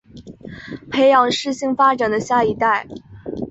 [0.89, 2.87] 培养适性发展的下一代